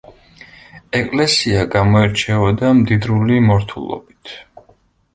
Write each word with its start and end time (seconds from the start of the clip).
ეკლესია 0.99 1.67
გამოირჩეოდა 1.77 2.75
მდიდრული 2.81 3.41
მორთულობით. 3.53 4.39